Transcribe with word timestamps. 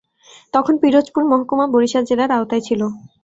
তখন 0.53 0.73
পিরোজপুর 0.81 1.23
মহকুমা 1.31 1.65
বরিশাল 1.73 2.03
জেলার 2.09 2.29
আওতায় 2.31 2.63
ছিল। 2.67 2.81